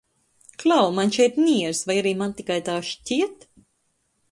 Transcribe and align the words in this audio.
Klau, 0.63 0.85
man 0.99 1.13
šeit 1.17 1.37
niez, 1.43 1.75
vai 1.91 1.99
arī 2.03 2.15
man 2.23 2.35
tikai 2.41 2.59
tā 2.73 2.81
šķiet? 2.91 3.49